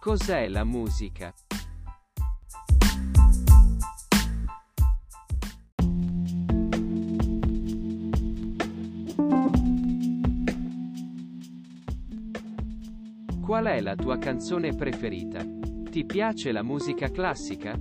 [0.00, 1.34] Cos'è la musica?
[13.60, 15.44] Qual è la tua canzone preferita?
[15.44, 17.78] Ti piace la musica classica?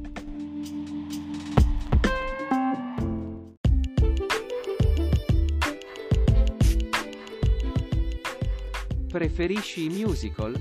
[9.07, 10.53] Preferisci i musical?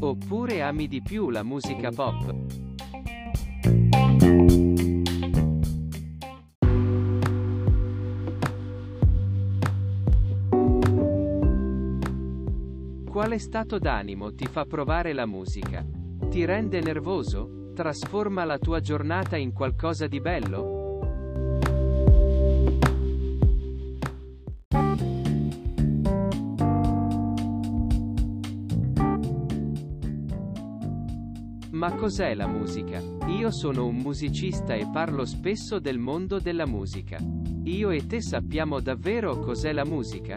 [0.00, 2.43] Oppure ami di più la musica pop?
[13.24, 15.82] Quale stato d'animo ti fa provare la musica?
[16.28, 17.70] Ti rende nervoso?
[17.74, 20.98] Trasforma la tua giornata in qualcosa di bello?
[31.70, 33.00] Ma cos'è la musica?
[33.28, 37.16] Io sono un musicista e parlo spesso del mondo della musica.
[37.62, 40.36] Io e te sappiamo davvero cos'è la musica?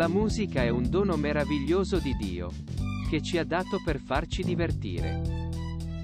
[0.00, 2.50] La musica è un dono meraviglioso di Dio,
[3.10, 5.50] che ci ha dato per farci divertire.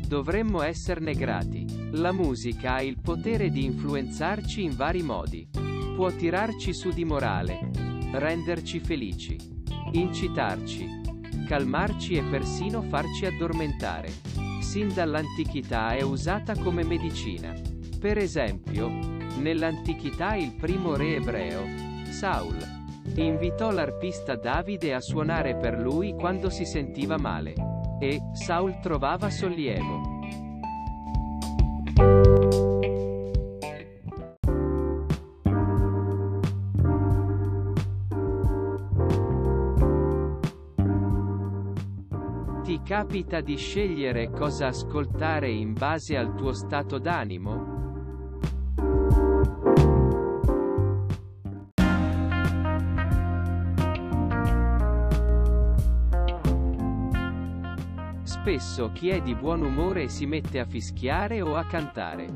[0.07, 1.65] Dovremmo esserne grati.
[1.93, 5.49] La musica ha il potere di influenzarci in vari modi.
[5.95, 7.71] Può tirarci su di morale,
[8.11, 9.39] renderci felici,
[9.93, 10.87] incitarci,
[11.47, 14.13] calmarci e persino farci addormentare.
[14.61, 17.55] Sin dall'antichità è usata come medicina.
[17.99, 18.91] Per esempio,
[19.39, 21.65] nell'antichità il primo re ebreo,
[22.11, 27.55] Saul, invitò l'arpista Davide a suonare per lui quando si sentiva male.
[28.01, 30.15] E Saul trovava sollievo.
[42.63, 47.76] Ti capita di scegliere cosa ascoltare in base al tuo stato d'animo?
[58.47, 62.29] Spesso chi è di buon umore si mette a fischiare o a cantare.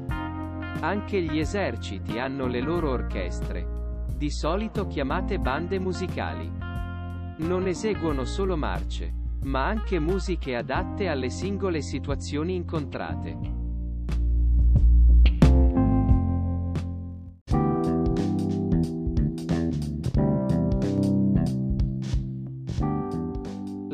[0.81, 6.51] Anche gli eserciti hanno le loro orchestre, di solito chiamate bande musicali.
[7.37, 13.60] Non eseguono solo marce, ma anche musiche adatte alle singole situazioni incontrate.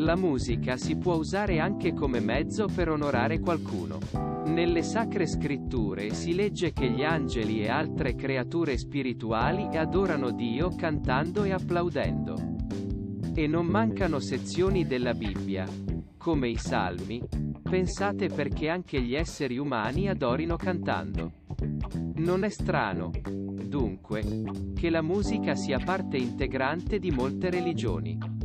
[0.07, 3.99] La musica si può usare anche come mezzo per onorare qualcuno.
[4.45, 11.43] Nelle sacre scritture si legge che gli angeli e altre creature spirituali adorano Dio cantando
[11.43, 12.37] e applaudendo.
[13.35, 15.67] E non mancano sezioni della Bibbia,
[16.17, 17.21] come i Salmi,
[17.69, 21.33] pensate perché anche gli esseri umani adorino cantando.
[22.15, 24.23] Non è strano, dunque,
[24.73, 28.36] che la musica sia parte integrante di molte religioni.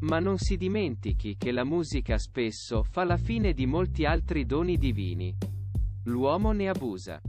[0.00, 4.78] Ma non si dimentichi che la musica spesso fa la fine di molti altri doni
[4.78, 5.36] divini.
[6.04, 7.20] L'uomo ne abusa.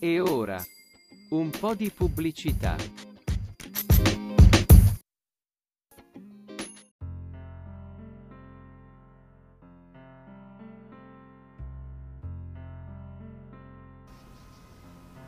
[0.00, 0.64] E ora,
[1.30, 2.76] un po' di pubblicità.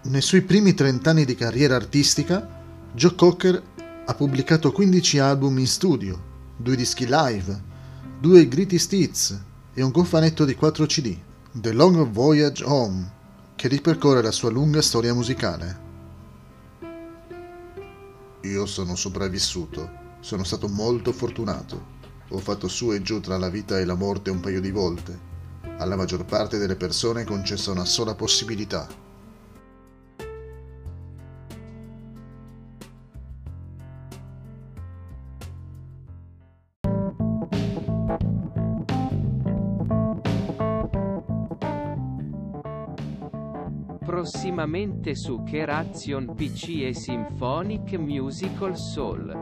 [0.02, 2.48] Nei suoi primi 30 anni di carriera artistica,
[2.92, 3.60] Joe Cocker
[4.06, 6.22] ha pubblicato 15 album in studio,
[6.56, 7.60] due dischi live,
[8.20, 9.42] due greatest hits
[9.74, 11.16] e un cofanetto di 4 CD,
[11.54, 13.18] The Long Voyage Home,
[13.60, 15.80] che ripercorre la sua lunga storia musicale.
[18.44, 21.98] Io sono sopravvissuto, sono stato molto fortunato.
[22.30, 25.18] Ho fatto su e giù tra la vita e la morte un paio di volte.
[25.76, 28.88] Alla maggior parte delle persone è concessa una sola possibilità.
[44.32, 49.34] Prossimamente su Keration PC e Symphonic Musical Soul.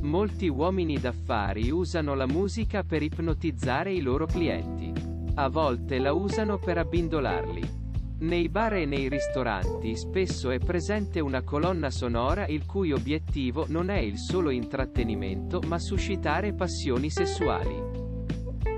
[0.00, 4.92] Molti uomini d'affari usano la musica per ipnotizzare i loro clienti.
[5.34, 7.79] A volte la usano per abbindolarli.
[8.20, 13.88] Nei bar e nei ristoranti spesso è presente una colonna sonora il cui obiettivo non
[13.88, 17.74] è il solo intrattenimento ma suscitare passioni sessuali.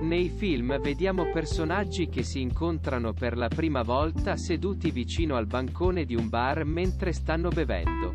[0.03, 6.05] Nei film vediamo personaggi che si incontrano per la prima volta seduti vicino al bancone
[6.05, 8.15] di un bar mentre stanno bevendo.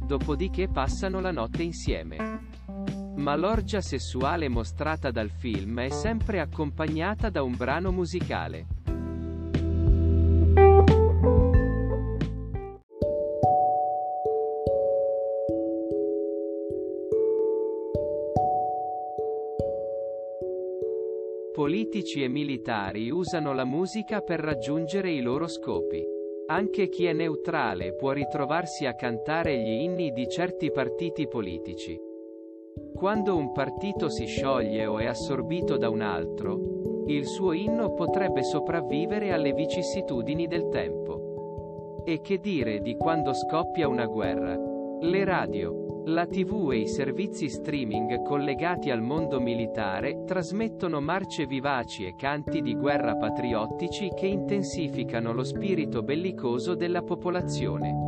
[0.00, 2.46] Dopodiché passano la notte insieme.
[3.16, 8.77] Ma l'orgia sessuale mostrata dal film è sempre accompagnata da un brano musicale.
[21.58, 26.00] Politici e militari usano la musica per raggiungere i loro scopi.
[26.46, 31.98] Anche chi è neutrale può ritrovarsi a cantare gli inni di certi partiti politici.
[32.94, 38.44] Quando un partito si scioglie o è assorbito da un altro, il suo inno potrebbe
[38.44, 42.04] sopravvivere alle vicissitudini del tempo.
[42.04, 44.56] E che dire di quando scoppia una guerra?
[45.00, 52.06] Le radio, la TV e i servizi streaming collegati al mondo militare trasmettono marce vivaci
[52.06, 58.06] e canti di guerra patriottici che intensificano lo spirito bellicoso della popolazione.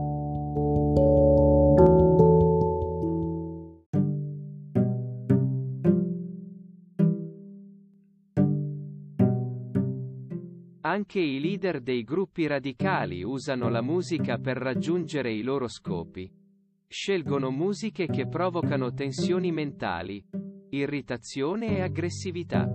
[10.82, 16.39] Anche i leader dei gruppi radicali usano la musica per raggiungere i loro scopi.
[16.92, 20.20] Scelgono musiche che provocano tensioni mentali,
[20.70, 22.68] irritazione e aggressività.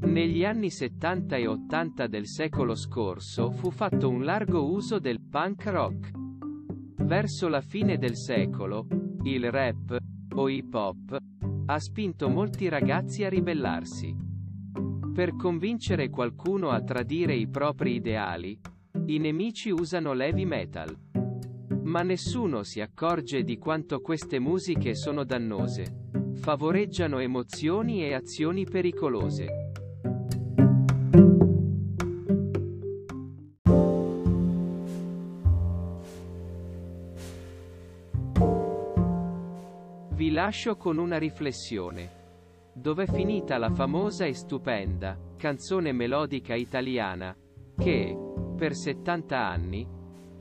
[0.00, 5.66] Negli anni 70 e 80 del secolo scorso fu fatto un largo uso del punk
[5.66, 6.10] rock.
[7.04, 8.88] Verso la fine del secolo,
[9.22, 9.96] il rap,
[10.34, 11.16] o hip hop,
[11.66, 14.12] ha spinto molti ragazzi a ribellarsi.
[15.14, 18.58] Per convincere qualcuno a tradire i propri ideali,
[19.06, 21.19] i nemici usano l'heavy metal.
[21.82, 26.08] Ma nessuno si accorge di quanto queste musiche sono dannose.
[26.34, 29.72] Favoreggiano emozioni e azioni pericolose.
[40.12, 42.18] Vi lascio con una riflessione.
[42.74, 47.34] Dov'è finita la famosa e stupenda canzone melodica italiana
[47.76, 48.14] che,
[48.56, 49.88] per 70 anni,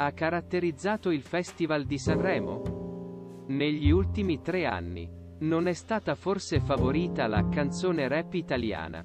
[0.01, 3.43] ha caratterizzato il Festival di Sanremo?
[3.47, 5.09] Negli ultimi tre anni,
[5.39, 9.03] non è stata forse favorita la canzone rap italiana?